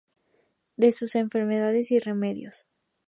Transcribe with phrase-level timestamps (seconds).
[0.77, 2.71] De sus enfermedades y remedios".